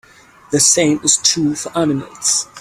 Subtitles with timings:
[0.51, 2.47] The same is true for animals.